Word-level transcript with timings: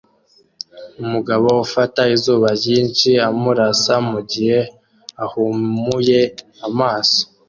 Umugabo 1.03 1.47
ufata 1.65 2.01
izuba 2.15 2.47
ryinshi 2.59 3.09
amurasa 3.27 3.95
mugihe 4.09 4.59
ahumuye 5.23 6.21
amaso 6.67 7.21